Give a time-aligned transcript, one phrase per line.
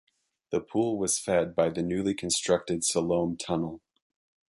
[0.49, 3.81] The pool was fed by the newly constructed Siloam tunnel.